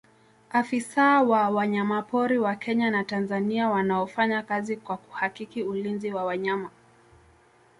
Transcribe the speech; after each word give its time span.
afisa 0.49 1.21
wa 1.21 1.49
wanyamapori 1.49 2.37
wa 2.39 2.55
kenya 2.55 2.91
na 2.91 3.03
tanzania 3.03 3.69
wanaofanya 3.69 4.41
kazi 4.43 4.77
kwa 4.77 4.97
kuhakiki 4.97 5.63
ulinzi 5.63 6.13
wa 6.13 6.25
wanyama 6.25 6.69